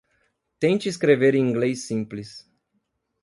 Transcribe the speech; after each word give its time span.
Tente 0.59 0.89
escrever 0.89 1.35
em 1.35 1.47
inglês 1.47 1.85
simples. 1.85 2.49